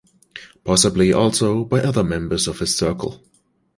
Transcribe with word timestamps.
Possibly 0.63 1.13
also 1.13 1.63
by 1.63 1.81
other 1.81 2.03
members 2.03 2.47
of 2.47 2.57
his 2.57 2.75
circle. 2.75 3.21